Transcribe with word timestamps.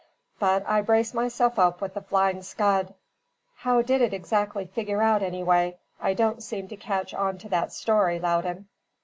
But 0.39 0.67
I 0.67 0.81
braced 0.81 1.13
myself 1.13 1.59
up 1.59 1.79
with 1.79 1.93
the 1.93 2.01
Flying 2.01 2.41
Scud. 2.41 2.95
How 3.57 3.83
did 3.83 4.01
it 4.01 4.15
exactly 4.15 4.65
figure 4.65 4.99
out 5.03 5.21
anyway? 5.21 5.77
I 6.01 6.15
don't 6.15 6.41
seem 6.41 6.67
to 6.69 6.75
catch 6.75 7.13
on 7.13 7.37
to 7.37 7.49
that 7.49 7.71
story, 7.71 8.17
Loudon." 8.19 8.67